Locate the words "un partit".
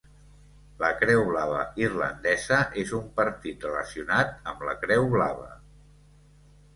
2.99-3.67